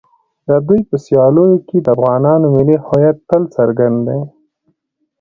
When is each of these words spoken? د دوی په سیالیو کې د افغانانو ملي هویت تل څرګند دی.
د 0.47 0.49
دوی 0.67 0.81
په 0.89 0.95
سیالیو 1.05 1.57
کې 1.67 1.77
د 1.81 1.87
افغانانو 1.95 2.47
ملي 2.55 2.77
هویت 2.87 3.17
تل 3.29 3.43
څرګند 3.55 3.97
دی. 4.07 4.21